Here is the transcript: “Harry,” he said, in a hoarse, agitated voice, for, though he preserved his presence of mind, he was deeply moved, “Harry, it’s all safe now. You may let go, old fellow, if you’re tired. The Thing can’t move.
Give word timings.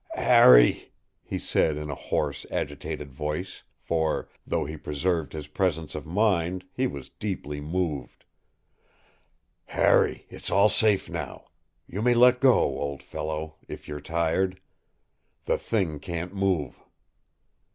“Harry,” 0.15 0.91
he 1.21 1.37
said, 1.37 1.77
in 1.77 1.91
a 1.91 1.93
hoarse, 1.93 2.43
agitated 2.49 3.11
voice, 3.13 3.61
for, 3.77 4.29
though 4.47 4.65
he 4.65 4.75
preserved 4.75 5.33
his 5.33 5.45
presence 5.45 5.93
of 5.93 6.07
mind, 6.07 6.65
he 6.73 6.87
was 6.87 7.09
deeply 7.11 7.61
moved, 7.61 8.25
“Harry, 9.65 10.25
it’s 10.31 10.49
all 10.49 10.69
safe 10.69 11.07
now. 11.07 11.45
You 11.85 12.01
may 12.01 12.15
let 12.15 12.39
go, 12.41 12.79
old 12.81 13.03
fellow, 13.03 13.57
if 13.67 13.87
you’re 13.87 14.01
tired. 14.01 14.59
The 15.43 15.59
Thing 15.59 15.99
can’t 15.99 16.33
move. 16.33 16.79